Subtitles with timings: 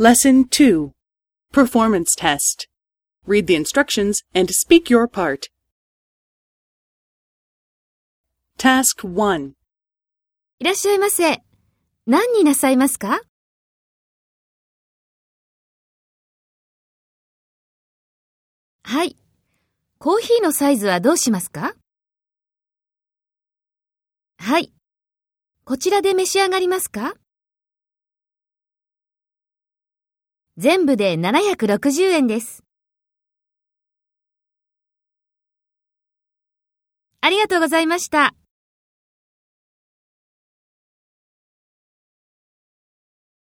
[0.00, 0.92] Lesson 2
[1.50, 2.68] Performance Test.
[3.26, 5.48] Read the instructions and speak your part.
[8.56, 9.54] Task 1.
[10.60, 11.42] いらっしゃいませ。
[12.06, 13.22] 何になさいますか
[18.84, 19.16] はい。
[19.98, 21.74] コーヒーのサイズはどうしますか
[24.38, 24.72] はい。
[25.64, 27.14] こちらで召し上がりますか
[30.58, 32.64] 全部で760円です。
[37.20, 38.34] ありがとうございました。